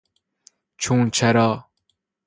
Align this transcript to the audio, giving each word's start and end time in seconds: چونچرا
چونچرا 0.77 1.69